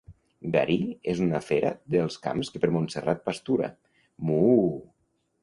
[0.53, 0.77] Garí
[1.13, 3.71] és una fera dels camps que per Montserrat pastura.
[4.33, 4.67] Muuu!